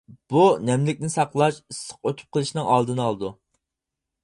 بۇ 0.33 0.45
نەملىكنى 0.69 1.09
ساقلاش، 1.15 1.59
ئىسسىق 1.73 2.11
ئۆتۈپ 2.11 2.33
قېلىشنىڭ 2.37 2.73
ئالدىنى 2.73 3.07
ئالىدۇ. 3.07 3.33